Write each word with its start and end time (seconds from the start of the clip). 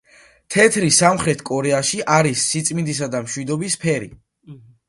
თეთრი 0.53 0.87
სამხრეთ 0.99 1.43
კორეაში 1.51 2.01
არის 2.15 2.47
სიწმინდისა 2.53 3.13
და 3.17 3.25
მშვიდობის 3.27 3.81
ფერი. 3.85 4.11